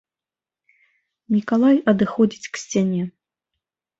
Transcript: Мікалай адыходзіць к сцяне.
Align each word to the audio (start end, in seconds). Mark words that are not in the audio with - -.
Мікалай 1.33 1.77
адыходзіць 1.93 2.51
к 2.55 2.61
сцяне. 2.63 3.03